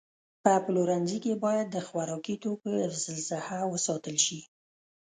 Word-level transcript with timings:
په 0.43 0.51
پلورنځي 0.65 1.17
کې 1.23 1.33
باید 1.45 1.67
د 1.71 1.77
خوراکي 1.87 2.35
توکو 2.43 2.69
حفظ 2.85 3.03
الصحه 3.15 3.59
وساتل 3.73 4.15
شي. 4.25 4.39